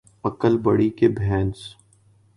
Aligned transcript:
عقل 0.25 0.57
بڑی 0.57 0.89
کہ 0.97 1.07
بھینس 1.17 1.57